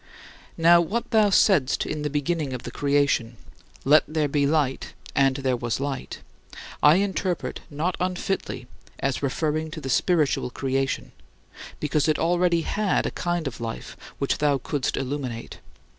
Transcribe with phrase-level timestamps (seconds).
[0.57, 3.37] Now what thou saidst in the beginning of the creation
[3.85, 6.21] "Let there be light: and there was light"
[6.81, 8.65] I interpret, not unfitly,
[8.97, 11.11] as referring to the spiritual creation,
[11.79, 15.59] because it already had a kind of life which thou couldst illuminate.